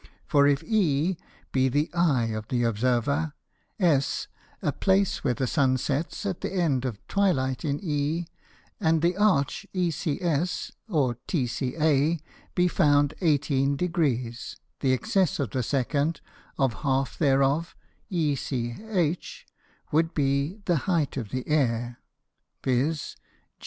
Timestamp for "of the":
2.33-2.63, 15.37-15.61, 21.15-21.47